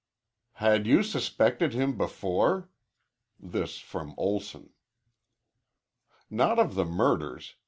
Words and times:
"Had 0.53 0.87
you 0.87 1.03
suspected 1.03 1.73
him 1.73 1.95
before?" 1.95 2.71
This 3.39 3.77
from 3.77 4.15
Olson. 4.17 4.71
"Not 6.27 6.57
of 6.57 6.73
the 6.73 6.85
murders. 6.85 7.53